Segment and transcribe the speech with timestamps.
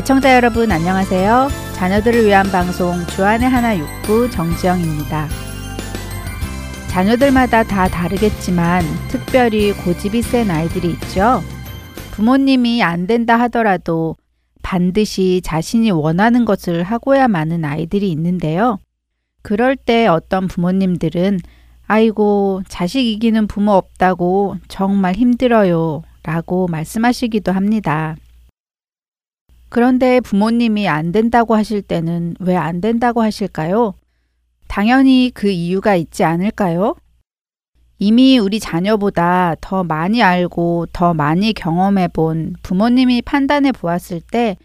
[0.00, 1.48] 애청자 여러분 안녕하세요.
[1.74, 5.28] 자녀들을 위한 방송 주안의 하나 육부 정지영입니다.
[6.88, 11.42] 자녀들마다 다 다르겠지만 특별히 고집이 센 아이들이 있죠.
[12.12, 14.16] 부모님이 안 된다 하더라도
[14.62, 18.78] 반드시 자신이 원하는 것을 하고야 마는 아이들이 있는데요.
[19.42, 21.40] 그럴 때 어떤 부모님들은
[21.86, 26.04] 아이고, 자식 이기는 부모 없다고 정말 힘들어요.
[26.22, 28.16] 라고 말씀하시기도 합니다.
[29.70, 33.94] 그런데 부모님이 안 된다고 하실 때는 왜 안 된다고 하실까요?
[34.68, 36.94] 당연히 그 이유가 있지 않을까요?
[37.98, 44.56] 이미 우리 자녀보다 더 많이 알고 더 많이 경험해 본 부모님이 판단해 보았을 때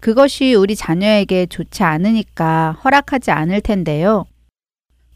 [0.00, 4.24] 그것이 우리 자녀에게 좋지 않으니까 허락하지 않을 텐데요.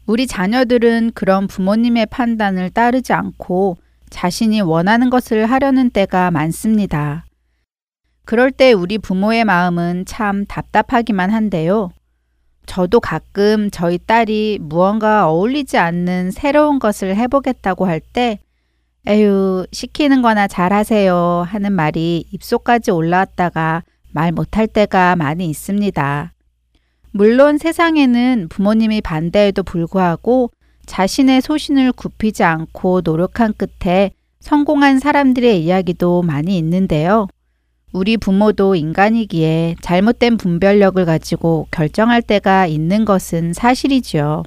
[0.05, 3.77] 우리 자녀들은 그런 부모님의 판단을 따르지 않고
[4.11, 7.24] 자신이 원하는 것을 하려는 때가 많습니다.
[8.25, 11.91] 그럴 때 우리 부모의 마음은 참 답답하기만 한데요.
[12.65, 18.39] 저도 가끔 저희 딸이 무언가 어울리지 않는 새로운 것을 해보겠다고 할 때,
[19.07, 26.33] 에휴, 시키는 거나 잘하세요 하는 말이 입속까지 올라왔다가 말 못할 때가 많이 있습니다.
[27.11, 30.49] 물론 세상에는 부모님이 반대에도 불구하고
[30.87, 37.27] 자신의 소신을 굽히지 않고 노력한 끝에 성공한 사람들의 이야기도 많이 있는데요.
[37.95, 44.43] 우리 부모도 인간이기에 잘못된 분별력을 가지고 결정할 때가 있는 것은 사실이지요.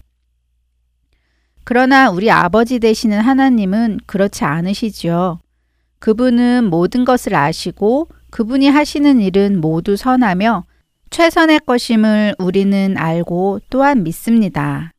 [1.64, 5.40] 그러나 우리 아버지 되시는 하나님은 그렇지 않으시지요.
[5.98, 10.64] 그분은 모든 것을 아시고 그분이 하시는 일은 모두 선하며
[11.08, 14.92] 최선의 것임을 우리는 알고 또한 믿습니다.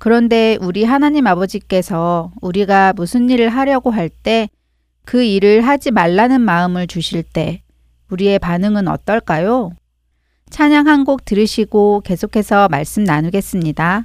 [0.00, 4.48] 그런데 우리 하나님 아버지께서 우리가 무슨 일을 하려고 할 때
[5.04, 7.62] 그 일을 하지 말라는 마음을 주실 때
[8.10, 9.72] 우리의 반응은 어떨까요?
[10.50, 14.04] 찬양 한 곡 들으시고 계속해서 말씀 나누겠습니다.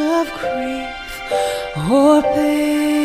[0.00, 2.97] Of grief or pain.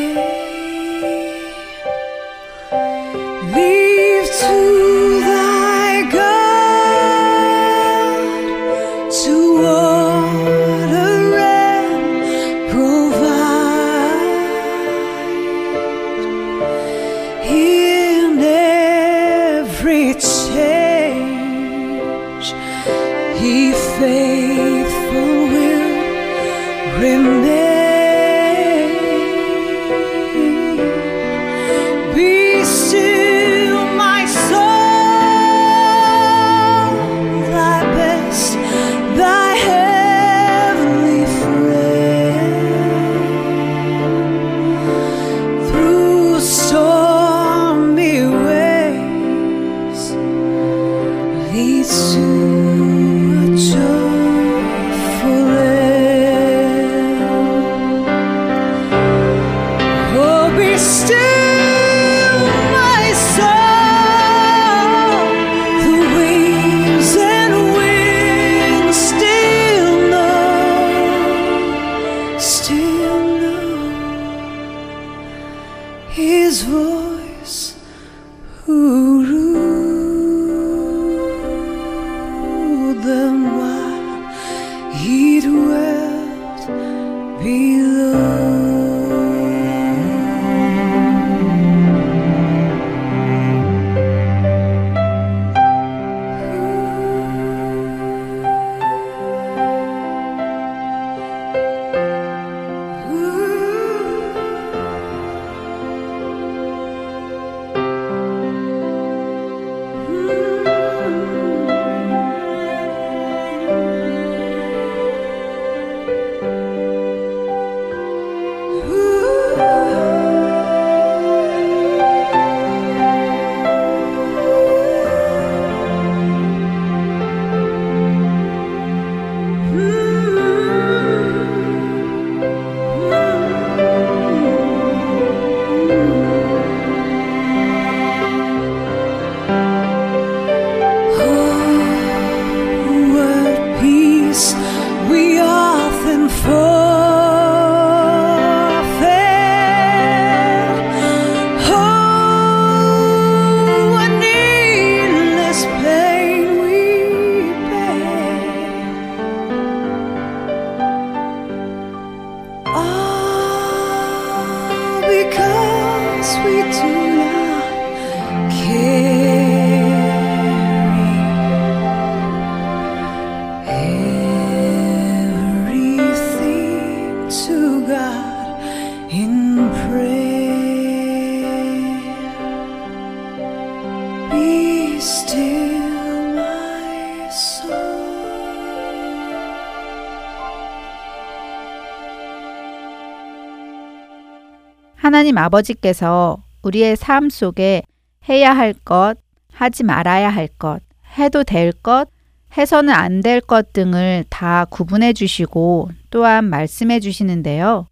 [195.33, 197.81] 하나님 아버지께서 우리의 삶 속에
[198.29, 199.15] 해야 할 것,
[199.51, 200.79] 하지 말아야 할 것,
[201.17, 202.07] 해도 될 것,
[202.55, 207.87] 해서는 안 될 것 등을 다 구분해 주시고 또한 말씀해 주시는데요.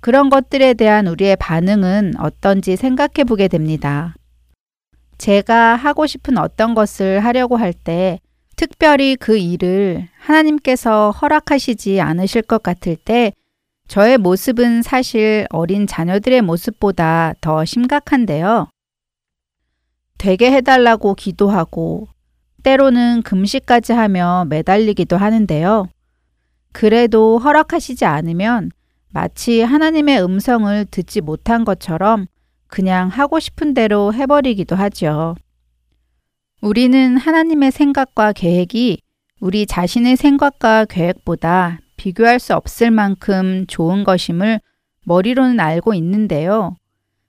[0.00, 4.14] 그런 것들에 대한 우리의 반응은 어떤지 생각해 보게 됩니다.
[5.18, 8.20] 제가 하고 싶은 어떤 것을 하려고 할 때
[8.54, 13.32] 특별히 그 일을 하나님께서 허락하시지 않으실 것 같을 때
[13.88, 18.68] 저의 모습은 사실 어린 자녀들의 모습보다 더 심각한데요.
[20.18, 22.06] 되게 해달라고 기도하고
[22.62, 25.88] 때로는 금식까지 하며 매달리기도 하는데요.
[26.72, 28.70] 그래도 허락하시지 않으면
[29.10, 32.26] 마치 하나님의 음성을 듣지 못한 것처럼
[32.66, 35.34] 그냥 하고 싶은 대로 해버리기도 하죠.
[36.60, 39.00] 우리는 하나님의 생각과 계획이
[39.40, 44.60] 우리 자신의 생각과 계획보다 비교할 수 없을 만큼 좋은 것임을
[45.04, 46.76] 머리로는 알고 있는데요.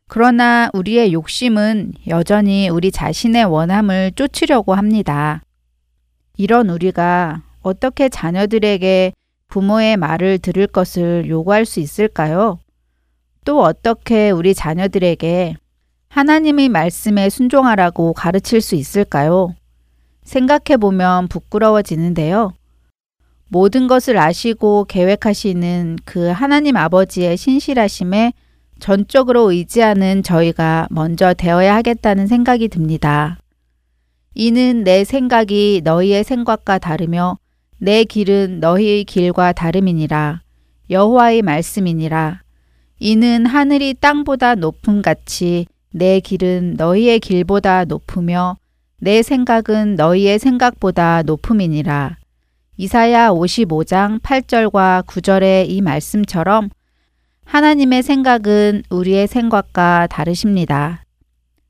[0.08, 5.42] 그러나 우리의 욕심은 여전히 우리 자신의 원함을 쫓으려고 합니다.
[6.38, 9.12] 이런 우리가 어떻게 자녀들에게
[9.50, 12.60] 부모의 말을 들을 것을 요구할 수 있을까요?
[13.44, 15.56] 또 어떻게 우리 자녀들에게
[16.10, 19.54] 하나님의 말씀에 순종하라고 가르칠 수 있을까요?
[20.24, 22.54] 생각해 보면 부끄러워지는데요.
[23.50, 28.34] 모든 것을 아시고 계획하시는 그 하나님 아버지의 신실하심에
[28.80, 33.40] 전적으로 의지하는 저희가 먼저 되어야 하겠다는 생각이 듭니다.
[34.36, 37.38] 이는 내 생각이 너희의 생각과 다르며
[37.80, 40.42] 내 길은 너희의 길과 다름이니라.
[40.90, 42.42] 여호와의 말씀이니라.
[43.00, 48.58] 이는 하늘이 땅보다 높음 같이 내 길은 너희의 길보다 높으며
[49.00, 52.18] 내 생각은 너희의 생각보다 높음이니라.
[52.82, 56.70] 이사야 55장 8절과 9절의 이 말씀처럼
[57.44, 61.04] 하나님의 생각은 우리의 생각과 다르십니다.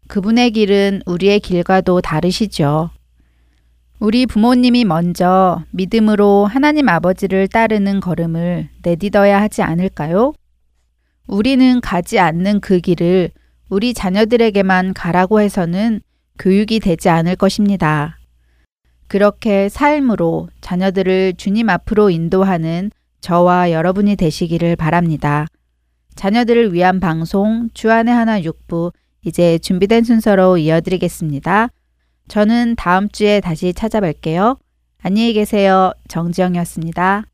[0.07, 2.91] 그분의 길은 우리의 길과도 다르시죠.
[3.97, 10.33] 우리 부모님이 먼저 믿음으로 하나님 아버지를 따르는 걸음을 내딛어야 하지 않을까요?
[11.25, 13.31] 우리는 가지 않는 그 길을
[13.69, 16.01] 우리 자녀들에게만 가라고 해서는
[16.37, 18.18] 교육이 되지 않을 것입니다.
[19.09, 22.91] 그렇게 삶으로 자녀들을 주님 앞으로 인도하는
[23.21, 25.47] 저와 여러분이 되시기를 바랍니다.
[26.15, 28.91] 자녀들을 위한 방송 주안의 하나 육부
[29.25, 31.69] 이제 준비된 순서로 이어드리겠습니다.
[32.27, 34.57] 저는 다음 주에 다시 찾아뵐게요.
[35.01, 35.91] 안녕히 계세요.
[36.07, 37.28] 정지영이었습니다.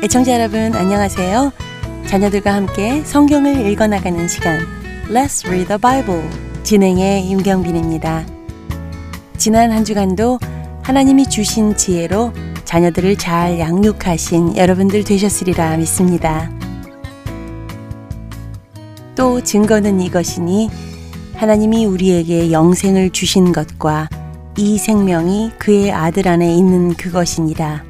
[0.00, 1.52] 애청자 여러분 안녕하세요.
[2.06, 4.60] 자녀들과 함께 성경을 읽어나가는 시간
[5.08, 6.22] Let's Read the Bible
[6.62, 8.24] 진행의 임경빈입니다.
[9.38, 10.38] 지난 한 주간도
[10.84, 12.32] 하나님이 주신 지혜로
[12.64, 16.48] 자녀들을 잘 양육하신 여러분들 되셨으리라 믿습니다.
[19.16, 20.70] 또 증거는 이것이니
[21.34, 24.08] 하나님이 우리에게 영생을 주신 것과
[24.56, 27.87] 이 생명이 그의 아들 안에 있는 그것이니라.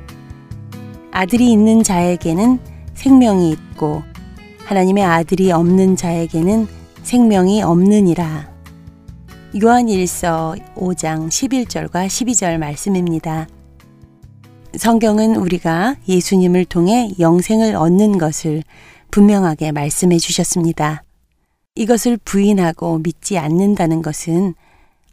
[1.18, 2.60] 아들이 있는 자에게는
[2.94, 4.04] 생명이 있고
[4.66, 6.68] 하나님의 아들이 없는 자에게는
[7.02, 8.48] 생명이 없느니라.
[9.60, 13.48] 요한 1서 5장 11절과 12절 말씀입니다.
[14.76, 18.62] 성경은 우리가 예수님을 통해 영생을 얻는 것을
[19.10, 21.02] 분명하게 말씀해 주셨습니다.
[21.74, 24.54] 이것을 부인하고 믿지 않는다는 것은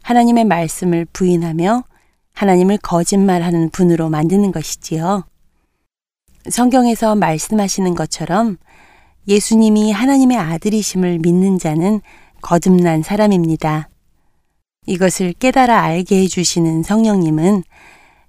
[0.02, 1.82] 하나님의 말씀을 부인하며
[2.32, 5.24] 하나님을 거짓말하는 분으로 만드는 것이지요.
[6.50, 8.56] 성경에서 말씀하시는 것처럼
[9.28, 12.00] 예수님이 하나님의 아들이심을 믿는 자는
[12.42, 13.88] 거듭난 사람입니다.
[14.86, 17.64] 이것을 깨달아 알게 해주시는 성령님은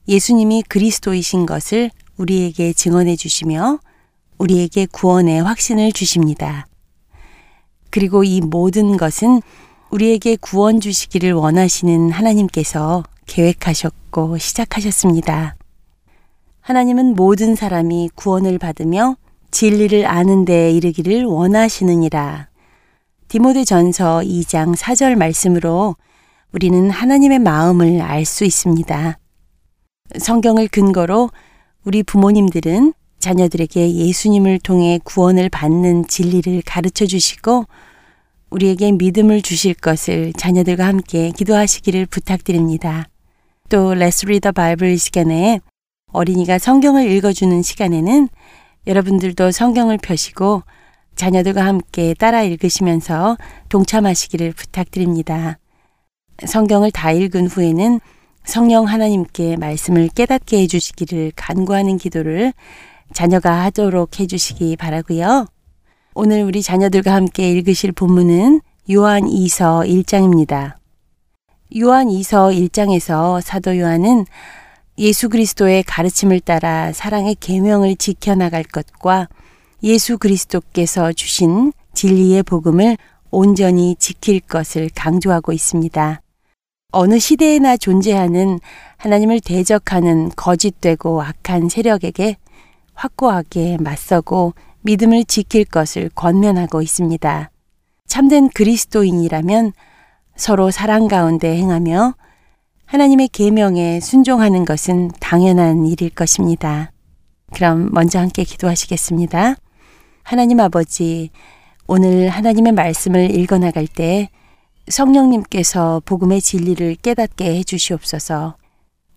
[0.07, 3.79] 예수님이 그리스도이신 것을 우리에게 증언해 주시며
[4.37, 6.67] 우리에게 구원의 확신을 주십니다.
[7.89, 9.41] 그리고 이 모든 것은
[9.91, 15.56] 우리에게 구원 주시기를 원하시는 하나님께서 계획하셨고 시작하셨습니다.
[16.67, 19.15] 하나님은 모든 사람이 구원을 받으며
[19.51, 22.49] 진리를 아는 데에 이르기를 원하시느니라.
[23.29, 25.95] 디모데 전서 2장 4절 말씀으로
[26.51, 29.17] 우리는 하나님의 마음을 알 수 있습니다.
[30.19, 31.29] 성경을 근거로
[31.85, 37.63] 우리 부모님들은 자녀들에게 예수님을 통해 구원을 받는 진리를 가르쳐 주시고
[38.49, 43.07] 우리에게 믿음을 주실 것을 자녀들과 함께 기도하시기를 부탁드립니다.
[43.69, 45.61] 또 Let's Read the Bible 시간에
[46.13, 48.29] 어린이가 성경을 읽어주는 시간에는
[48.87, 50.63] 여러분들도 성경을 펴시고
[51.15, 53.37] 자녀들과 함께 따라 읽으시면서
[53.69, 55.57] 동참하시기를 부탁드립니다.
[56.45, 57.99] 성경을 다 읽은 후에는
[58.45, 62.53] 성령 하나님께 말씀을 깨닫게 해주시기를 간구하는 기도를
[63.13, 65.47] 자녀가 하도록 해주시기 바라고요.
[66.13, 68.61] 오늘 우리 자녀들과 함께 읽으실 본문은
[68.91, 70.75] 요한 2서 1장입니다.
[71.77, 74.25] 요한 2서 1장에서 사도 요한은
[74.99, 79.27] 예수 그리스도의 가르침을 따라 사랑의 계명을 지켜나갈 것과
[79.83, 82.97] 예수 그리스도께서 주신 진리의 복음을
[83.29, 86.21] 온전히 지킬 것을 강조하고 있습니다.
[86.91, 88.59] 어느 시대에나 존재하는
[88.97, 92.37] 하나님을 대적하는 거짓되고 악한 세력에게
[92.95, 97.51] 확고하게 맞서고 믿음을 지킬 것을 권면하고 있습니다.
[98.07, 99.73] 참된 그리스도인이라면
[100.35, 102.15] 서로 사랑 가운데 행하며
[102.87, 106.91] 하나님의 계명에 순종하는 것은 당연한 일일 것입니다.
[107.53, 109.55] 그럼 먼저 함께 기도하시겠습니다.
[110.23, 111.29] 하나님 아버지,
[111.85, 114.29] 오늘 하나님의 말씀을 읽어 나갈 때
[114.87, 118.55] 성령님께서 복음의 진리를 깨닫게 해 주시옵소서.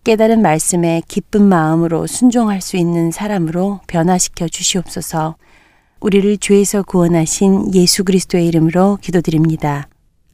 [0.03, 5.37] 깨달은 말씀에 기쁜 마음으로 순종할 수 있는 사람으로 변화시켜 주시옵소서.
[6.01, 9.87] 우리를 죄에서 구원하신 예수 그리스도의 이름으로 기도드립니다.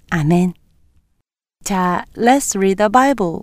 [0.09, 0.53] 아멘.
[1.67, 3.41] 자, let's read the Bible.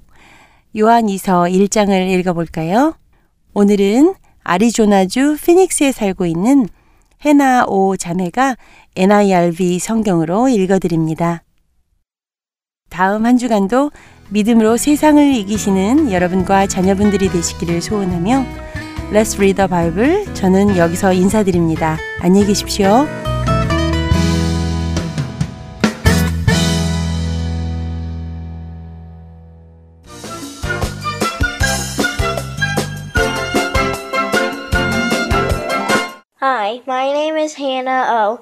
[0.78, 2.95] 요한 2서 1장을 읽어볼까요?
[3.52, 6.66] 오늘은 아리조나주 피닉스에 살고 있는
[7.23, 8.57] 해나 오 자매가
[8.97, 11.43] NIRV 성경으로 읽어드립니다.
[12.88, 13.90] 다음 한 주간도
[14.31, 18.43] 믿음으로 세상을 이기시는 여러분과 자녀분들이 되시기를 소원하며
[19.12, 21.99] Let's Read the Bible 저는 여기서 인사드립니다.
[22.21, 23.07] 안녕히 계십시오.
[36.75, 38.40] My name is Hannah O,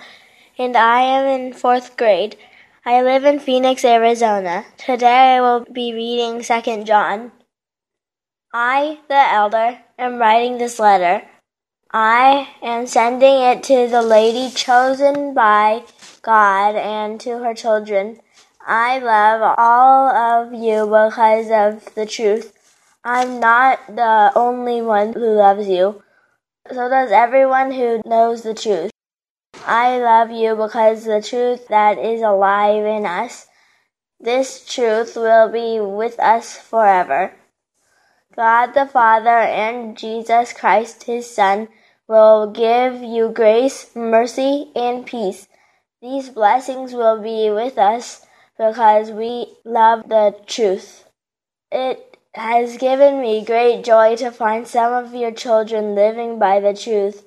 [0.56, 2.36] and I am in fourth grade.
[2.84, 4.64] I live in Phoenix, Arizona.
[4.78, 7.32] Today I will be reading 2 John.
[8.52, 11.26] I, the elder, am writing this letter.
[11.92, 15.82] I am sending it to the lady chosen by
[16.22, 18.18] God and to her children.
[18.66, 22.54] I love all of you because of the truth.
[23.04, 26.02] I'm not the only one who loves you.
[26.70, 28.90] So does everyone who knows the truth.
[29.66, 33.46] I love you because the truth that is alive in us.
[34.20, 37.34] This truth will be with us forever.
[38.36, 41.68] God the Father and Jesus Christ his Son
[42.06, 45.48] will give you grace, mercy, and peace.
[46.00, 48.24] These blessings will be with us
[48.56, 51.04] because we love the truth.
[51.70, 56.74] It has given me great joy to find some of your children living by the
[56.74, 57.24] truth.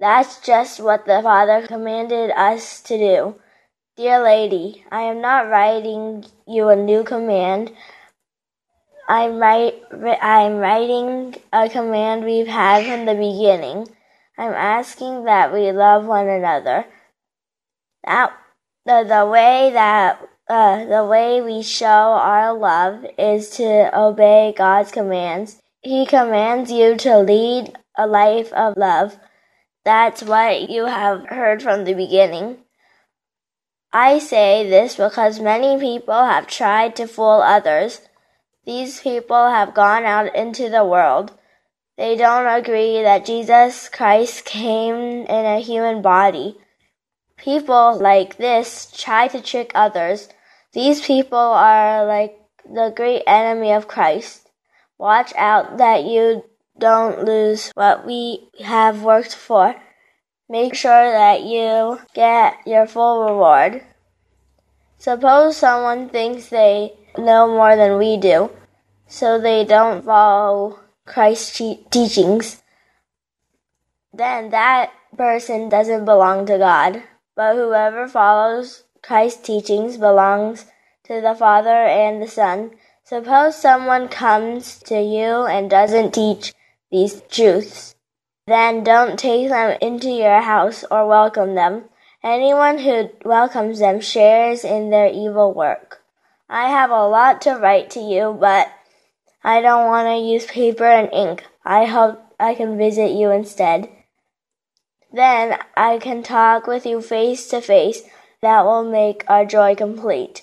[0.00, 3.40] That's just what the Father commanded us to do.
[3.96, 7.72] Dear lady, I am not writing you a new command.
[9.08, 9.82] I'm write,
[10.22, 13.88] I'm writing a command we've had from the beginning.
[14.36, 16.84] I'm asking that we love one another.
[18.04, 18.32] That
[18.84, 24.90] the, the way that uh, the way we show our love is to obey God's
[24.90, 25.60] commands.
[25.82, 29.18] He commands you to lead a life of love.
[29.84, 32.58] That's what you have heard from the beginning.
[33.92, 38.02] I say this because many people have tried to fool others.
[38.64, 41.32] These people have gone out into the world.
[41.96, 46.58] They don't agree that Jesus Christ came in a human body.
[47.38, 50.28] People like this try to trick others.
[50.78, 54.48] These people are like the great enemy of Christ.
[54.96, 56.44] Watch out that you
[56.78, 59.74] don't lose what we have worked for.
[60.48, 63.82] Make sure that you get your full reward.
[64.98, 68.48] Suppose someone thinks they know more than we do,
[69.08, 71.58] so they don't follow Christ's
[71.90, 72.62] teachings.
[74.14, 77.02] Then that person doesn't belong to God.
[77.34, 80.66] But whoever follows Christ's teachings belongs
[81.04, 82.72] to the Father and the Son.
[83.04, 86.52] Suppose someone comes to you and doesn't teach
[86.90, 87.94] these truths.
[88.46, 91.84] Then don't take them into your house or welcome them.
[92.22, 96.02] Anyone who welcomes them shares in their evil work.
[96.48, 98.68] I have a lot to write to you, but
[99.44, 101.44] I don't want to use paper and ink.
[101.64, 103.88] I hope I can visit you instead.
[105.12, 108.02] Then I can talk with you face to face.
[108.42, 110.42] That will make our joy complete.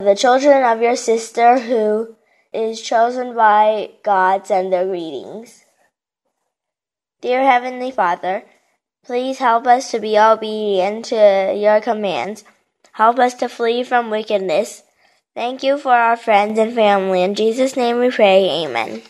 [0.00, 2.16] The children of your sister who
[2.52, 5.64] is chosen by God send their greetings.
[7.20, 8.44] Dear Heavenly Father,
[9.04, 12.44] please help us to be obedient to your commands.
[12.92, 14.82] Help us to flee from wickedness.
[15.34, 17.22] Thank you for our friends and family.
[17.22, 18.64] In Jesus' name we pray.
[18.64, 19.02] Amen.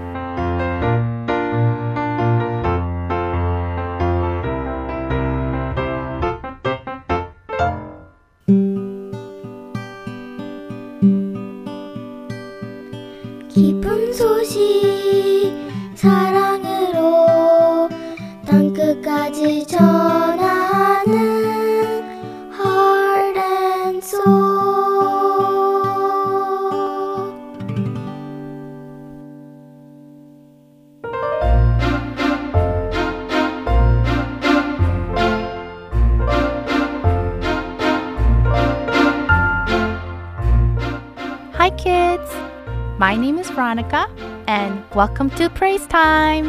[42.97, 44.07] My name is Veronica,
[44.47, 46.45] and welcome to Praise Time.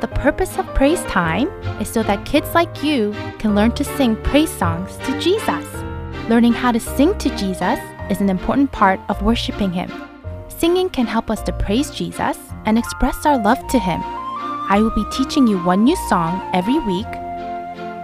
[0.00, 1.48] The purpose of Praise Time
[1.80, 5.66] is so that kids like you can learn to sing praise songs to Jesus.
[6.28, 9.90] Learning how to sing to Jesus is an important part of worshiping Him.
[10.48, 14.00] Singing can help us to praise Jesus and express our love to Him.
[14.04, 17.10] I will be teaching you one new song every week.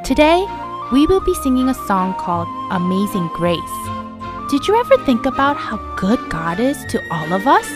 [0.05, 0.45] Today,
[0.93, 3.96] we will be singing a song called Amazing Grace.
[4.49, 7.69] Did you ever think about how good God is to all of us?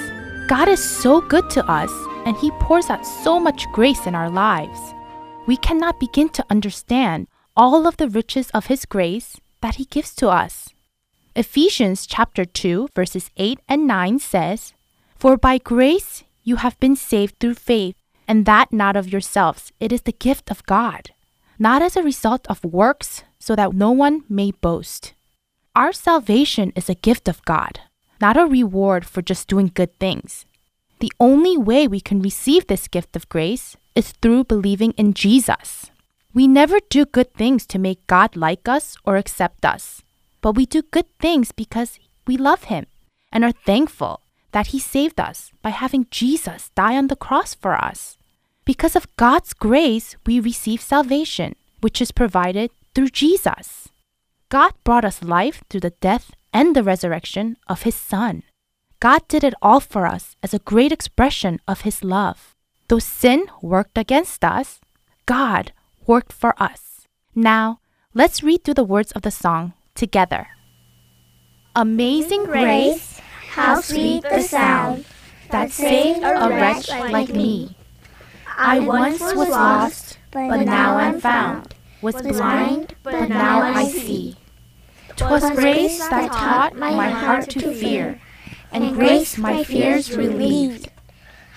[0.47, 1.91] God is so good to us,
[2.25, 4.79] and He pours out so much grace in our lives.
[5.49, 10.15] We cannot begin to understand all of the riches of His grace that He gives
[10.23, 10.69] to us.
[11.35, 14.73] Ephesians chapter 2 verses 8 and 9 says,
[15.19, 17.97] For by grace you have been saved through faith,
[18.29, 21.11] and that not of yourselves, it is the gift of God,
[21.59, 25.15] not as a result of works, so that no one may boast.
[25.77, 27.79] Our salvation is a gift of God,
[28.21, 30.45] not a reward for just doing good things.
[30.99, 35.93] The only way we can receive this gift of grace is through believing in Jesus.
[36.35, 40.03] We never do good things to make God like us or accept us,
[40.41, 42.87] but we do good things because we love Him
[43.31, 47.77] and are thankful that He saved us by having Jesus die on the cross for
[47.77, 48.19] us.
[48.65, 53.89] Because of God's grace, we receive salvation, which is provided through Jesus.
[54.51, 58.43] God brought us life through the death and the resurrection of His Son.
[58.99, 62.57] God did it all for us as a great expression of His love.
[62.89, 64.81] Though sin worked against us,
[65.25, 65.73] God
[66.05, 67.07] worked for us.
[67.33, 67.79] Now,
[68.13, 70.49] let's read through the words of the song together.
[71.77, 73.21] Amazing grace,
[73.55, 75.05] how sweet the sound
[75.51, 77.77] that saved a wretch like me.
[78.59, 81.77] I once was lost, but now I'm found.
[82.03, 84.40] Was blind, but now I see.
[85.21, 88.19] 'Twas grace that taught my heart to fear,
[88.73, 90.89] and grace my fears relieved.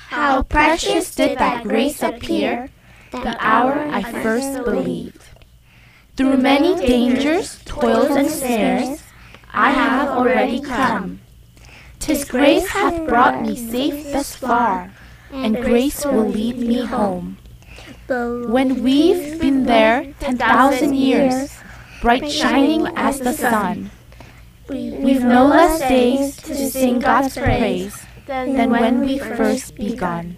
[0.10, 2.70] How precious did that grace appear
[3.12, 5.22] the hour I first believed.
[6.18, 9.02] Through many dangers, toils, and snares,
[9.54, 11.22] I have already come.
[12.00, 14.92] 'Tis grace hath brought me safe thus far,
[15.32, 17.38] and grace will lead me home.
[18.10, 21.50] When we've been there ten thousand years,
[22.04, 23.90] bright shining as the sun,
[24.68, 27.96] we've no less days to sing God's praise
[28.28, 30.38] than when we first begun.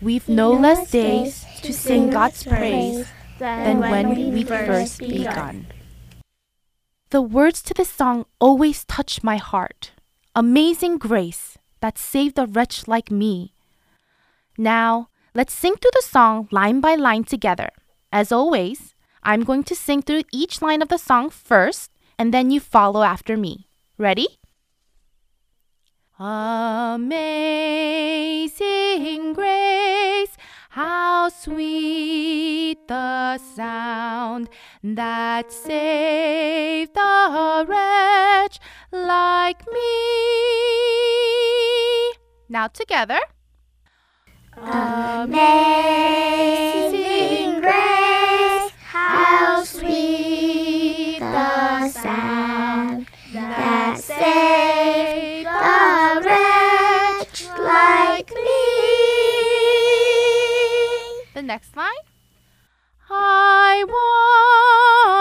[0.00, 3.10] We've no less days to sing God's praise
[3.40, 5.66] than when we first begun.
[7.10, 9.90] The words to this song always touch my heart.
[10.36, 13.52] Amazing grace that saved a wretch like me.
[14.56, 17.70] Now, let's sing through the song line by line together.
[18.12, 18.94] As always,
[19.28, 23.02] I'm going to sing through each line of the song first, and then you follow
[23.02, 23.68] after me.
[23.98, 24.26] Ready?
[26.18, 27.04] Amazing
[29.34, 30.34] grace,
[30.70, 34.48] how sweet the sound
[34.82, 38.58] that saved a wretch
[38.90, 39.82] like me.
[42.48, 43.20] Now together.
[44.56, 45.38] Amazing
[55.44, 58.42] that a wretch like me.
[61.34, 62.04] The next line.
[63.10, 63.84] I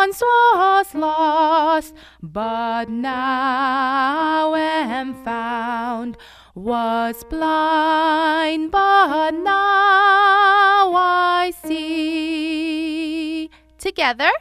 [0.03, 6.17] once was lost, but now am found.
[6.55, 13.49] Was blind, but now I see.
[13.77, 14.31] Together.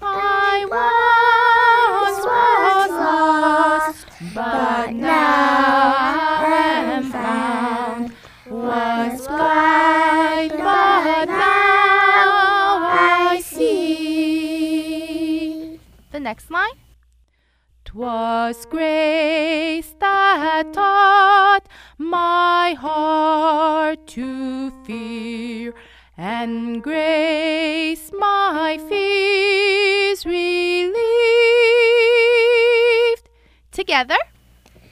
[0.00, 1.43] I was
[3.04, 8.12] lost, but now am found.
[8.48, 12.78] Was blind, but now
[13.30, 14.94] I see.
[16.12, 16.78] The next line.
[17.84, 21.64] 'Twas grace that taught
[21.98, 25.74] my heart to fear,
[26.16, 31.03] and grace my fears relieved.
[33.84, 34.16] Together.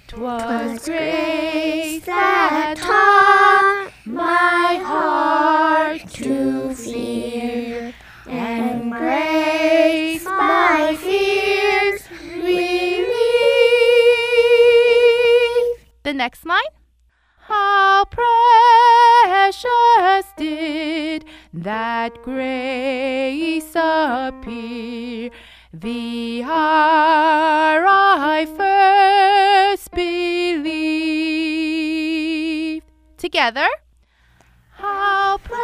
[0.06, 7.94] 'Twas grace that taught my heart to fear,
[8.28, 12.02] and grace my fears
[12.36, 13.08] relieved.
[16.02, 16.60] The next line.
[17.48, 19.64] How precious
[20.36, 21.24] did
[21.54, 25.30] that grace appear
[25.72, 28.71] the hour I first
[33.32, 33.68] Together.
[34.72, 35.62] How precious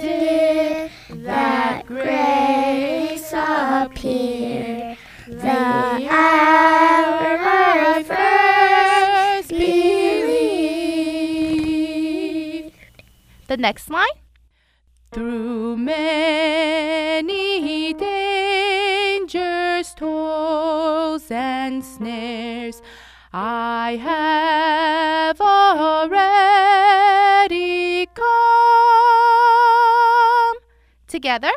[0.00, 0.90] did
[1.26, 4.96] that grace appear
[5.28, 10.32] the hour I first believed.
[13.48, 14.06] The next line.
[15.12, 22.80] Through many dangers, toils, and snares,
[23.34, 24.79] I have
[31.20, 31.52] Together.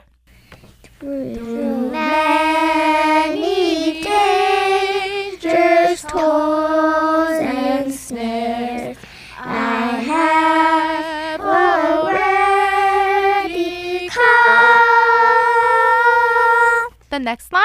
[0.99, 8.97] Through many dangers, toils, and snares,
[9.39, 12.49] I have already
[14.09, 14.23] come.
[17.09, 17.63] The next line.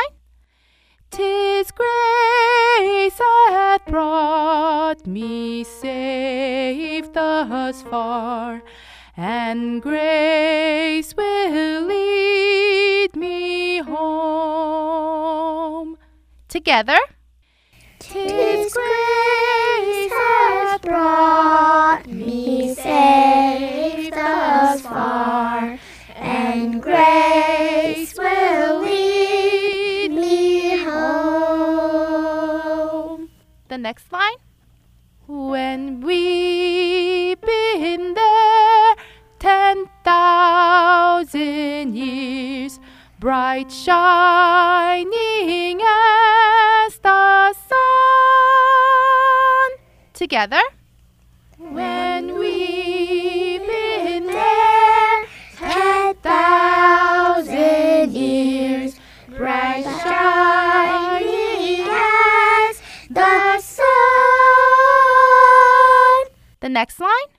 [1.11, 8.63] Tis grace hath brought me safe thus far,
[9.19, 15.19] and grace will lead me home.
[16.47, 16.99] Together.
[17.99, 25.81] Tis grace hath brought me safe thus far,
[26.15, 31.99] and grace will lead me home.
[33.67, 34.37] The next line.
[35.27, 38.58] When we've been there
[39.49, 42.79] ten thousand years,
[43.19, 45.09] bright shining
[45.81, 47.79] as the sun.
[50.13, 50.61] Together.
[51.57, 63.87] When we've been there ten thousand years, bright shining as the sun.
[66.61, 67.38] The next line.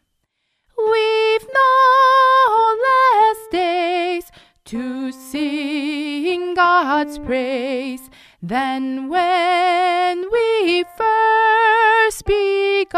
[5.12, 8.10] To sing God's praise
[8.44, 12.92] than when we first begun.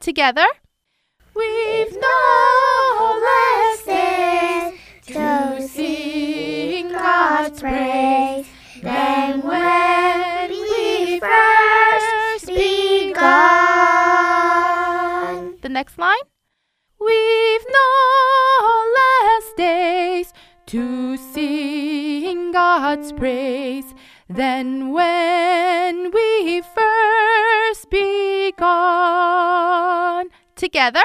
[0.00, 0.46] Together.
[1.34, 8.46] We've no less days to sing God's praise
[8.82, 13.24] than when we first begun.
[15.62, 16.26] The next line.
[17.00, 18.13] We've no
[20.74, 23.94] to sing God's praise
[24.28, 28.66] than when we first begun.
[30.56, 31.04] Together.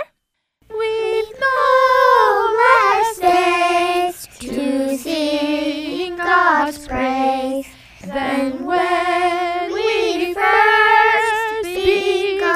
[0.72, 7.68] We've no less days to sing God's praise
[8.04, 12.50] than when we first begun.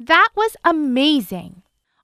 [0.00, 1.57] That was amazing.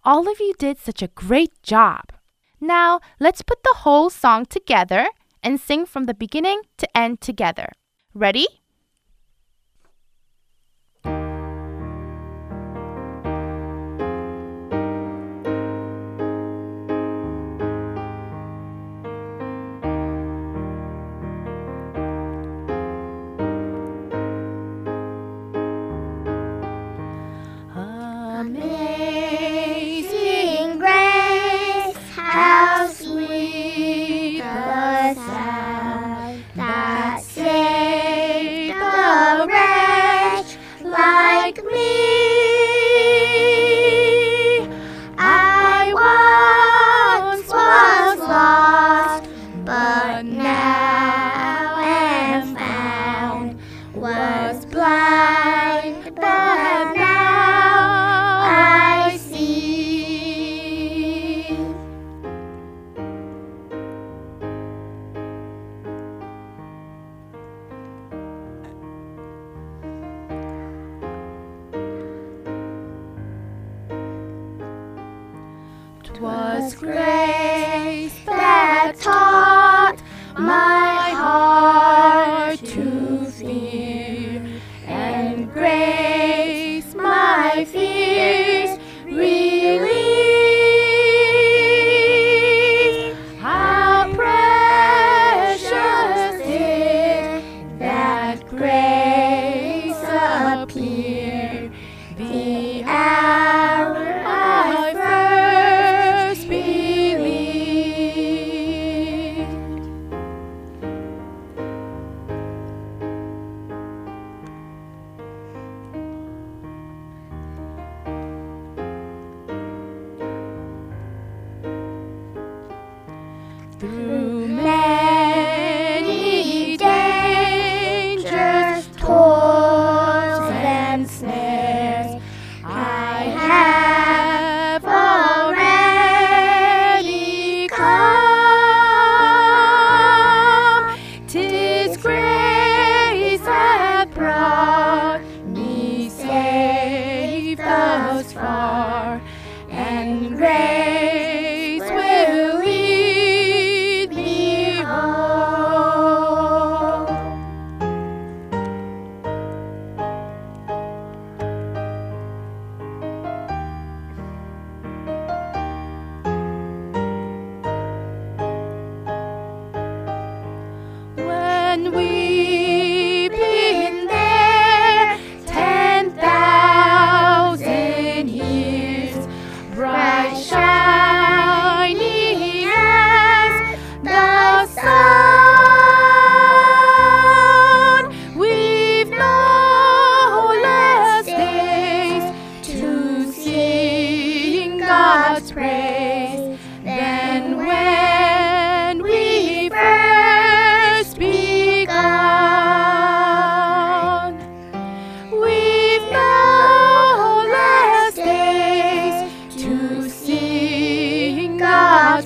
[0.04, 2.12] All of you did such a great job.
[2.60, 5.08] Now, let's put the whole song together
[5.42, 7.70] and sing from the beginning to end together.
[8.12, 8.46] Ready?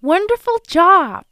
[0.00, 1.24] Wonderful job!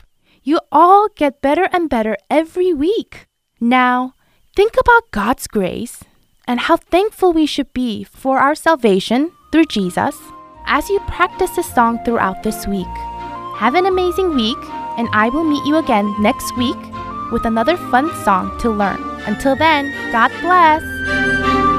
[0.43, 3.27] You all get better and better every week.
[3.61, 4.15] Now,
[4.57, 6.03] think about God's grace
[6.47, 10.19] and how thankful we should be for our salvation through Jesus
[10.67, 12.87] as you practice this song throughout this week.
[13.57, 14.59] Have an amazing week,
[14.99, 16.79] and I will meet you again next week
[17.31, 19.03] with another fun song to learn.
[19.27, 21.72] Until then, God bless!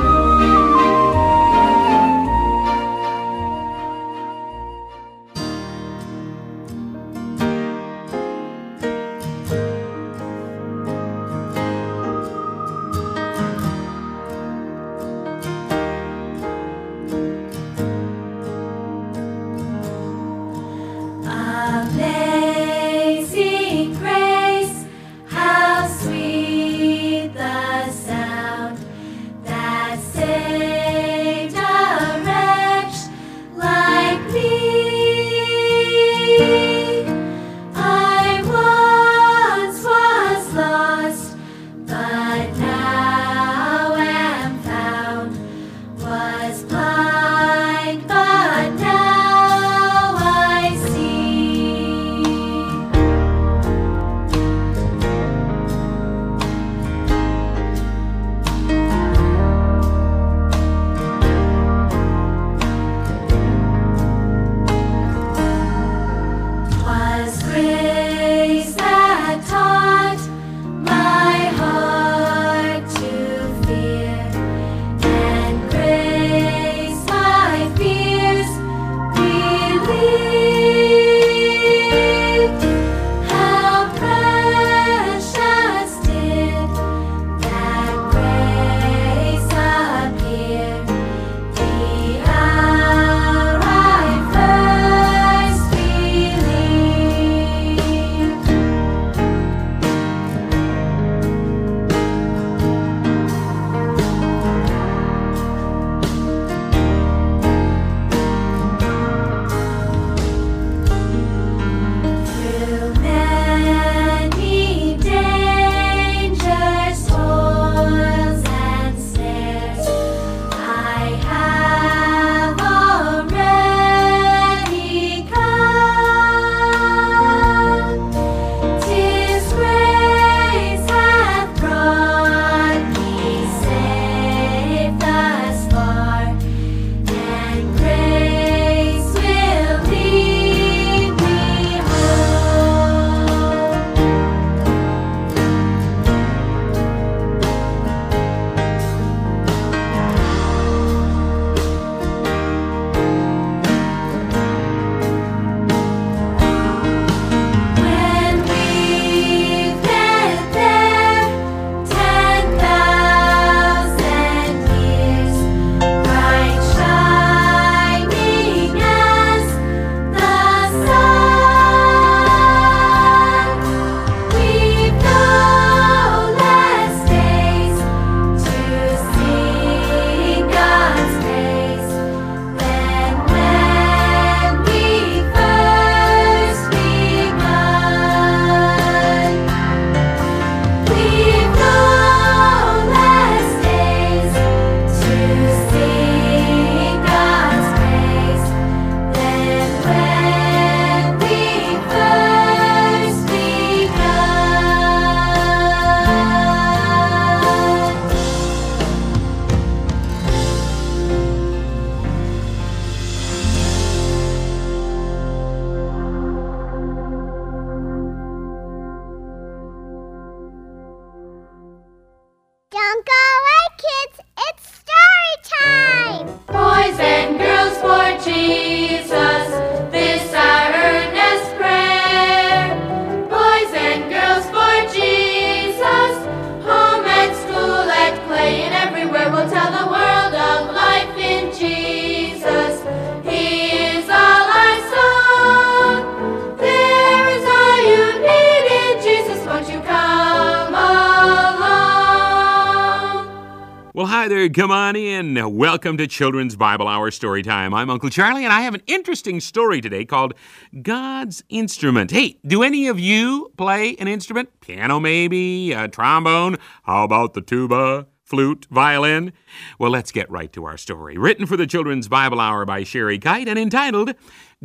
[255.63, 257.73] Welcome to Children's Bible Hour Story Time.
[257.73, 260.33] I'm Uncle Charlie, and I have an interesting story today called
[260.81, 262.11] God's Instrument.
[262.11, 264.49] Hey, do any of you play an instrument?
[264.59, 265.71] Piano, maybe?
[265.71, 266.57] A trombone?
[266.83, 268.07] How about the tuba?
[268.25, 269.31] Flute, violin?
[269.79, 271.17] Well, let's get right to our story.
[271.17, 274.15] Written for the Children's Bible Hour by Sherry Kite and entitled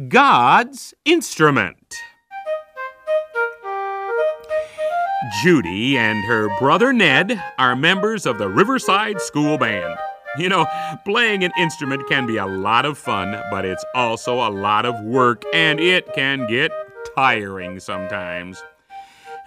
[0.09, 1.95] God's Instrument.
[5.45, 9.97] Judy and her brother Ned are members of the Riverside School Band.
[10.49, 10.67] You know,
[11.05, 14.95] playing an instrument can be a lot of fun, but it's also a lot of
[15.05, 16.71] work, and it can get
[17.17, 18.63] tiring sometimes.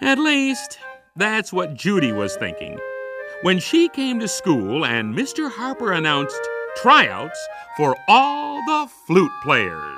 [0.02, 0.78] At least,
[1.16, 2.78] that's what Judy was thinking.
[3.40, 5.50] When she came to school and Mr.
[5.50, 6.40] Harper announced
[6.76, 7.40] tryouts
[7.76, 9.92] for all the flute players.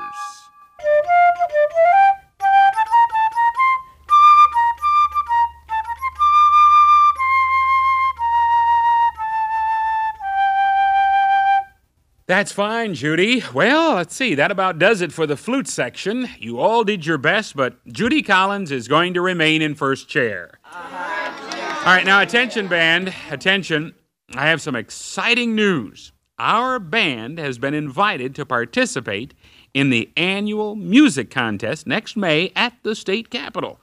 [12.26, 13.42] That's fine, Judy.
[13.52, 14.34] Well, let's see.
[14.34, 16.28] That about does it for the flute section.
[16.38, 20.58] You all did your best, but Judy Collins is going to remain in first chair.
[20.74, 23.12] All right, now attention, band.
[23.30, 23.94] Attention.
[24.34, 26.12] I have some exciting news.
[26.38, 29.34] Our band has been invited to participate
[29.74, 33.80] in the annual music contest next May at the state capitol.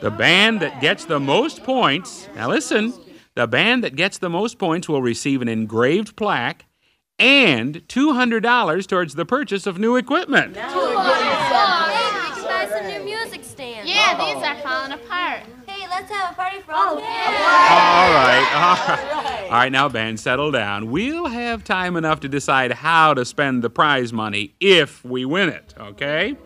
[0.00, 2.92] The band that gets the most points, now listen,
[3.36, 6.66] the band that gets the most points will receive an engraved plaque
[7.18, 10.56] and $200 towards the purchase of new equipment.
[10.56, 13.88] Hey, we can buy some new music stands.
[13.88, 15.42] Yeah, these are falling apart.
[15.66, 17.08] Hey, let's have a party for all oh, the All
[18.12, 19.44] right, all right.
[19.44, 20.90] All right, now, band, settle down.
[20.90, 25.48] We'll have time enough to decide how to spend the prize money if we win
[25.48, 26.36] it, okay?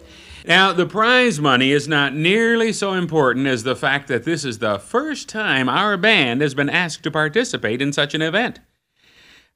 [0.47, 4.59] Now, the prize money is not nearly so important as the fact that this is
[4.59, 8.61] the first time our band has been asked to participate in such an event.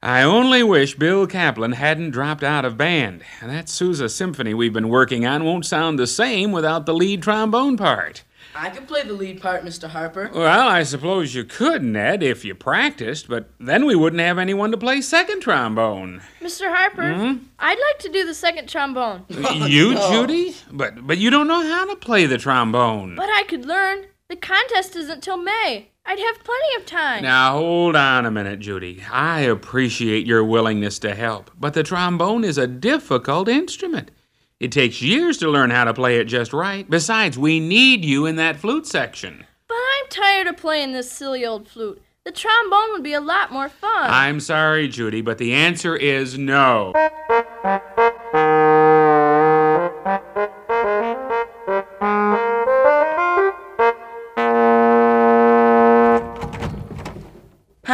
[0.05, 3.23] I only wish Bill Kaplan hadn't dropped out of band.
[3.41, 7.77] That Sousa symphony we've been working on won't sound the same without the lead trombone
[7.77, 8.23] part.
[8.53, 9.87] I could play the lead part, Mr.
[9.87, 10.29] Harper.
[10.33, 14.71] Well, I suppose you could, Ned, if you practiced, but then we wouldn't have anyone
[14.71, 16.21] to play second trombone.
[16.41, 16.67] Mr.
[16.75, 17.37] Harper, Hmm?
[17.57, 19.23] I'd like to do the second trombone.
[19.29, 20.53] you, Judy?
[20.69, 23.15] But but you don't know how to play the trombone.
[23.15, 24.07] But I could learn.
[24.27, 25.91] The contest isn't till May.
[26.05, 27.23] I'd have plenty of time.
[27.23, 29.03] Now hold on a minute, Judy.
[29.11, 34.11] I appreciate your willingness to help, but the trombone is a difficult instrument.
[34.59, 36.89] It takes years to learn how to play it just right.
[36.89, 39.45] Besides, we need you in that flute section.
[39.67, 42.01] But I'm tired of playing this silly old flute.
[42.25, 44.09] The trombone would be a lot more fun.
[44.09, 46.93] I'm sorry, Judy, but the answer is no.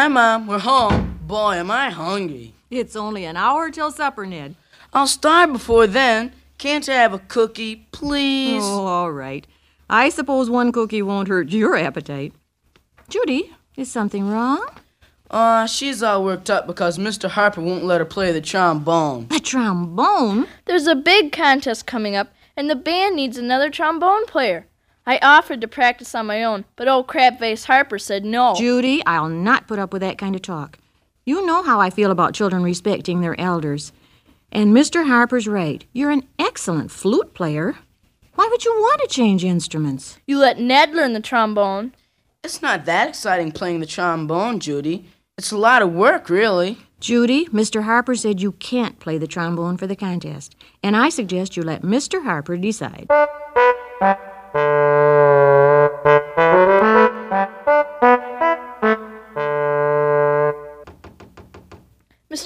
[0.09, 0.47] Mom.
[0.47, 1.19] We're home.
[1.27, 2.53] Boy, am I hungry.
[2.71, 4.55] It's only an hour till supper, Ned.
[4.91, 6.33] I'll starve before then.
[6.57, 8.63] Can't I have a cookie, please?
[8.63, 9.45] Oh, all right.
[9.89, 12.33] I suppose one cookie won't hurt your appetite.
[13.07, 14.67] Judy, is something wrong?
[15.31, 17.29] Aw, she's all worked up because Mr.
[17.29, 19.27] Harper won't let her play the trombone.
[19.27, 20.47] The trombone?
[20.65, 24.65] There's a big contest coming up, and the band needs another trombone player.
[25.09, 28.53] I offered to practice on my own, but old crabface Harper said no.
[28.55, 30.77] Judy, I'll not put up with that kind of talk.
[31.25, 33.91] You know how I feel about children respecting their elders.
[34.51, 35.07] And Mr.
[35.07, 35.83] Harper's right.
[35.93, 37.75] You're an excellent flute player.
[38.35, 40.19] Why would you want to change instruments?
[40.27, 41.95] You let Ned learn the trombone.
[42.43, 45.09] It's not that exciting playing the trombone, Judy.
[45.39, 46.77] It's a lot of work, really.
[46.99, 47.81] Judy, Mr.
[47.81, 51.81] Harper said you can't play the trombone for the contest, and I suggest you let
[51.81, 52.25] Mr.
[52.25, 53.09] Harper decide.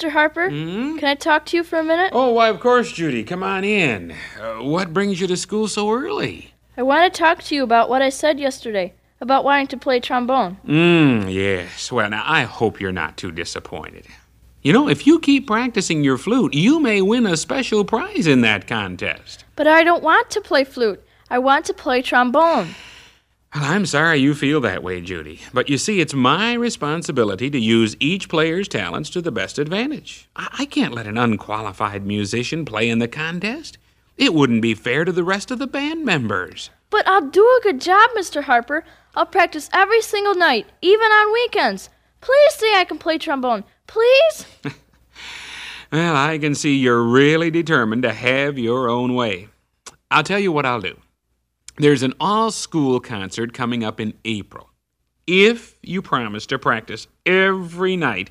[0.04, 0.12] Mr.
[0.12, 0.98] Harper, Hmm?
[0.98, 2.12] can I talk to you for a minute?
[2.14, 3.24] Oh, why, of course, Judy.
[3.24, 4.14] Come on in.
[4.40, 6.54] Uh, what brings you to school so early?
[6.78, 10.02] I want to talk to you about what I said yesterday about wanting to play
[10.02, 10.58] trombone.
[10.68, 11.90] Mmm, yes.
[11.92, 14.06] Well, now, I hope you're not too disappointed.
[14.62, 18.42] You know, if you keep practicing your flute, you may win a special prize in
[18.42, 19.46] that contest.
[19.56, 21.02] But I don't want to play flute.
[21.30, 22.76] I want to play trombone.
[23.54, 25.40] Well, I'm sorry you feel that way, Judy.
[25.54, 30.28] But you see, it's my responsibility to use each player's talents to the best advantage.
[30.36, 33.78] I, I can't let an unqualified musician play in the contest.
[34.18, 36.72] It wouldn't be fair to the rest of the band members.
[36.90, 38.44] But I'll do a good job, Mr.
[38.44, 38.84] Harper.
[39.16, 41.90] I'll practice every single night, even on weekends.
[42.22, 43.64] Please say I can play trombone.
[43.86, 44.46] Please?
[45.94, 49.50] Well, I can see you're really determined to have your own way.
[50.10, 50.98] I'll tell you what I'll do.
[51.78, 54.70] There's an all school concert coming up in April.
[55.26, 58.30] If you promise to practice every night,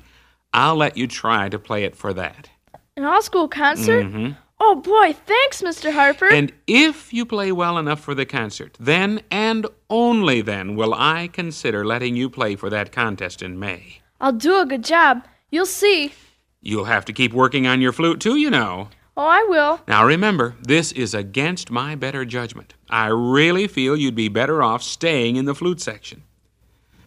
[0.53, 2.49] I'll let you try to play it for that.
[2.95, 4.05] An all school concert?
[4.05, 4.37] Mhm.
[4.59, 5.91] Oh boy, thanks, Mr.
[5.91, 6.29] Harper.
[6.29, 11.27] And if you play well enough for the concert, then and only then will I
[11.33, 14.01] consider letting you play for that contest in May.
[14.21, 15.25] I'll do a good job.
[15.49, 16.13] You'll see.
[16.61, 18.89] You'll have to keep working on your flute too, you know.
[19.15, 19.79] Oh, I will.
[19.87, 22.73] Now remember, this is against my better judgment.
[22.89, 26.23] I really feel you'd be better off staying in the flute section.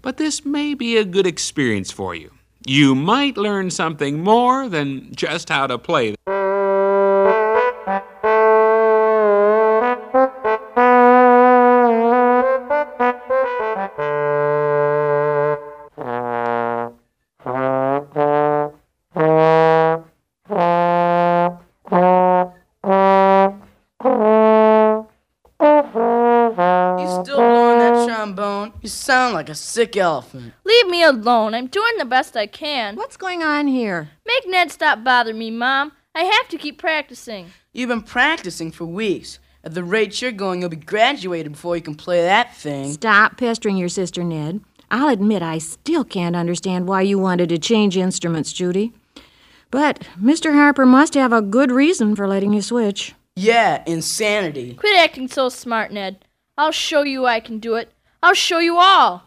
[0.02, 2.30] but this may be a good experience for you.
[2.64, 6.14] You might learn something more than just how to play.
[29.47, 30.53] Like a sick elephant.
[30.64, 31.55] Leave me alone.
[31.55, 32.97] I'm doing the best I can.
[32.97, 34.11] What's going on here?
[34.26, 35.92] Make Ned stop bothering me, Mom.
[36.16, 37.53] I have to keep practicing.
[37.72, 39.38] You've been practicing for weeks.
[39.62, 42.92] At the rate you're going, you'll be graduated before you can play that thing.
[42.92, 44.62] Stop pestering your sister, Ned.
[44.90, 48.94] I'll admit I still can't understand why you wanted to change instruments, Judy.
[49.70, 50.55] But Mr.
[50.55, 53.14] Harper must have a good reason for letting you switch.
[53.36, 54.74] Yeah, insanity.
[54.74, 56.24] Quit acting so smart, Ned.
[56.59, 57.92] I'll show you I can do it.
[58.22, 59.22] I'll show you all.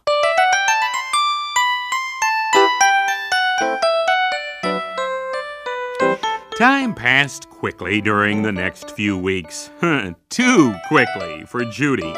[6.57, 9.69] Time passed quickly during the next few weeks.
[10.29, 12.13] Too quickly for Judy,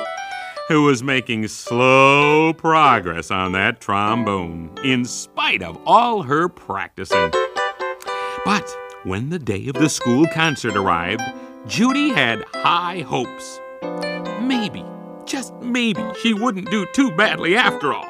[0.68, 7.32] who was making slow progress on that trombone in spite of all her practicing.
[8.44, 11.22] But when the day of the school concert arrived,
[11.68, 13.60] Judy had high hopes.
[14.42, 14.84] Maybe,
[15.32, 18.10] just maybe, she wouldn't do too badly after all.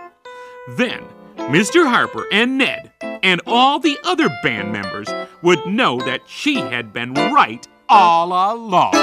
[0.69, 1.03] Then,
[1.37, 1.87] Mr.
[1.87, 2.91] Harper and Ned
[3.21, 5.07] and all the other band members
[5.43, 8.93] would know that she had been right all along.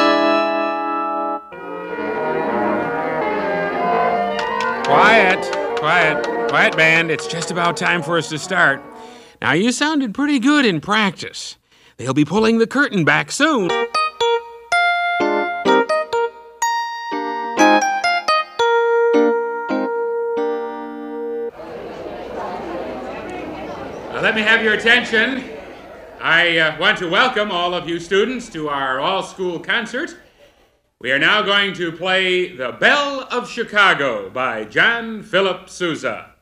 [4.85, 7.11] Quiet, quiet, quiet, band.
[7.11, 8.83] It's just about time for us to start.
[9.41, 11.57] Now, you sounded pretty good in practice.
[11.99, 13.71] They'll be pulling the curtain back soon.
[24.39, 25.43] Me have your attention.
[26.21, 30.17] I uh, want to welcome all of you students to our all school concert.
[31.01, 36.35] We are now going to play The Belle of Chicago by John Philip Sousa.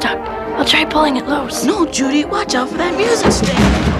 [0.00, 0.18] Stuck.
[0.56, 1.64] I'll try pulling it loose.
[1.64, 3.90] No, Judy, watch out for that music stand.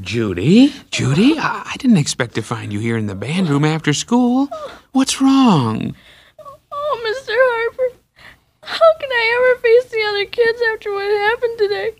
[0.00, 0.74] Judy?
[0.90, 1.38] Judy?
[1.38, 4.48] I, I didn't expect to find you here in the band room after school.
[4.92, 5.96] What's wrong?
[6.70, 7.32] Oh, Mr.
[7.34, 7.96] Harper.
[8.62, 11.94] How can I ever face the other kids after what happened today?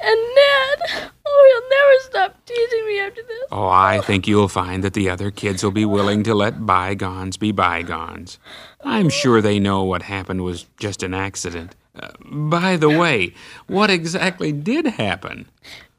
[0.00, 1.10] And Ned.
[1.26, 3.44] Oh, he'll never stop teasing me after this.
[3.50, 7.36] Oh, I think you'll find that the other kids will be willing to let bygones
[7.36, 8.38] be bygones.
[8.82, 11.76] I'm sure they know what happened was just an accident.
[11.94, 13.34] Uh, by the way,
[13.66, 15.46] what exactly did happen?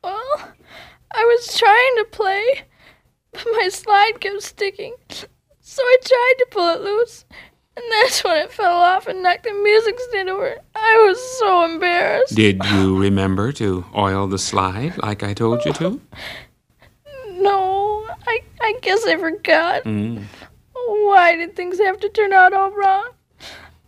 [0.04, 0.54] Well,
[1.12, 2.64] I was trying to play,
[3.32, 4.96] but my slide kept sticking.
[5.62, 7.26] So I tried to pull it loose,
[7.76, 10.56] and that's when it fell off and knocked the music stand over.
[10.74, 12.34] I was so embarrassed.
[12.34, 16.02] Did you remember to oil the slide like I told you to?
[17.40, 19.84] No, I, I guess I forgot.
[19.84, 20.24] Mm.
[20.74, 23.10] Why did things have to turn out all wrong?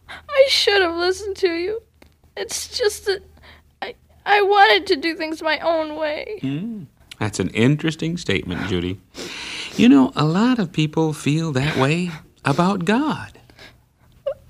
[0.10, 1.82] I should have listened to you.
[2.38, 3.22] It's just that
[3.82, 3.96] I,
[4.26, 6.40] I wanted to do things my own way.
[6.42, 6.86] Mm.
[7.20, 9.00] That's an interesting statement, Judy.
[9.76, 12.12] You know, a lot of people feel that way
[12.46, 13.38] about God.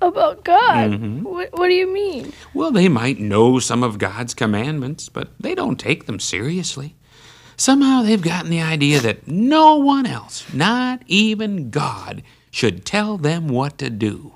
[0.01, 0.91] About God?
[0.91, 1.21] Mhm.
[1.21, 2.33] What, what do you mean?
[2.53, 6.95] Well, they might know some of God's commandments, but they don't take them seriously.
[7.61, 13.47] Somehow they've gotten the idea that no one else, not even God, should tell them
[13.49, 14.33] what to do.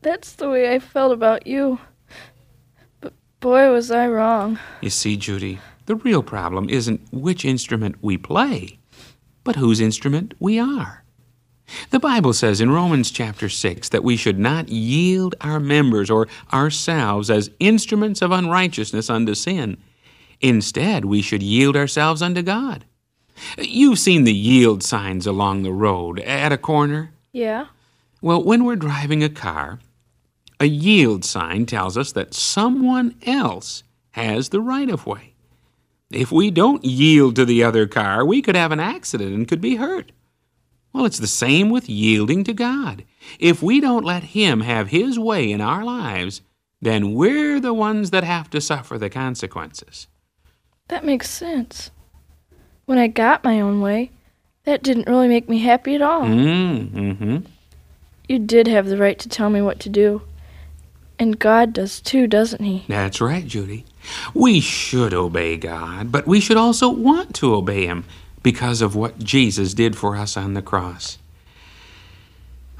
[0.00, 1.80] That's the way I felt about you.
[3.02, 4.58] But boy, was I wrong.
[4.80, 8.78] You see, Judy, the real problem isn't which instrument we play,
[9.44, 11.04] but whose instrument we are.
[11.90, 16.26] The Bible says in Romans chapter 6 that we should not yield our members or
[16.54, 19.76] ourselves as instruments of unrighteousness unto sin.
[20.40, 22.84] Instead, we should yield ourselves unto God.
[23.56, 27.12] You've seen the yield signs along the road at a corner.
[27.32, 27.66] Yeah.
[28.20, 29.78] Well, when we're driving a car,
[30.60, 35.34] a yield sign tells us that someone else has the right of way.
[36.10, 39.60] If we don't yield to the other car, we could have an accident and could
[39.60, 40.10] be hurt.
[40.92, 43.04] Well, it's the same with yielding to God.
[43.38, 46.40] If we don't let Him have His way in our lives,
[46.80, 50.06] then we're the ones that have to suffer the consequences.
[50.88, 51.90] That makes sense.
[52.86, 54.10] When I got my own way,
[54.64, 56.22] that didn't really make me happy at all.
[56.22, 57.38] Mm-hmm.
[58.28, 60.22] You did have the right to tell me what to do.
[61.18, 62.84] And God does too, doesn't He?
[62.88, 63.84] That's right, Judy.
[64.34, 68.04] We should obey God, but we should also want to obey Him
[68.42, 71.18] because of what Jesus did for us on the cross.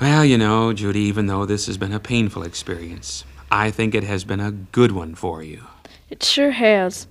[0.00, 4.04] Well, you know, Judy, even though this has been a painful experience, I think it
[4.04, 5.64] has been a good one for you.
[6.09, 7.09] It sure has.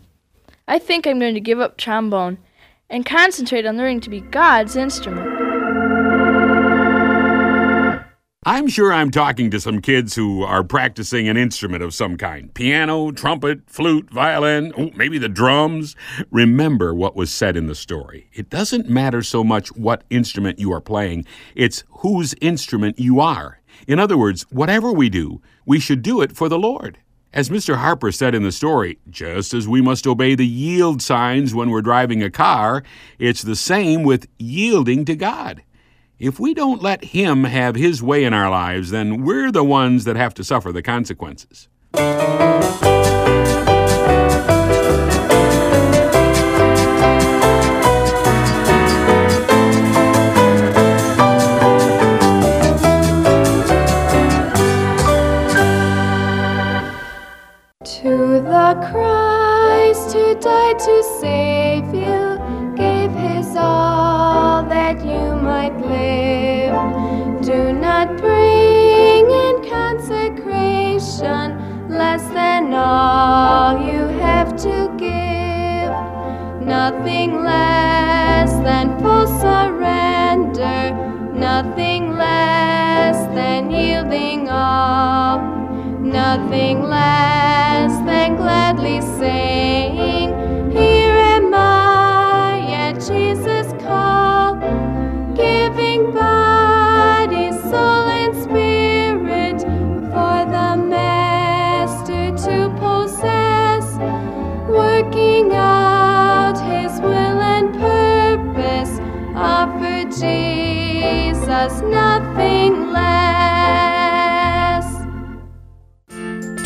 [0.70, 2.39] I think I'm going to give up trombone
[2.89, 5.26] and concentrate on learning to be God's instrument.
[8.43, 12.53] I'm sure I'm talking to some kids who are practicing an instrument of some kind
[12.53, 15.95] piano, trumpet, flute, violin, oh, maybe the drums.
[16.32, 18.30] Remember what was said in the story.
[18.34, 23.61] It doesn't matter so much what instrument you are playing, it's whose instrument you are.
[23.88, 26.99] In other words, whatever we do, we should do it for the Lord.
[27.34, 27.76] As Mr.
[27.78, 31.82] Harper said in the story, just as we must obey the yield signs when we're
[31.82, 32.84] driving a car,
[33.20, 35.62] it's the same with yielding to God.
[36.20, 40.06] If we don't let Him have His way in our lives, then we're the ones
[40.06, 41.68] that have to suffer the consequences.
[58.76, 62.38] Christ who died to save you,
[62.76, 66.76] gave his all that you might live.
[67.45, 71.57] Do not bring in consecration
[71.88, 75.93] less than all you have to give.
[76.68, 80.91] Nothing less than full surrender,
[81.34, 85.39] nothing less than yielding all.
[86.01, 87.77] Nothing less
[88.28, 90.30] than gladly saying,
[90.72, 94.56] Here am I at Jesus' call,
[95.34, 99.62] giving body, soul, and spirit
[100.12, 103.86] for the Master to possess,
[104.68, 109.00] working out His will and purpose.
[109.36, 112.87] Offer Jesus nothing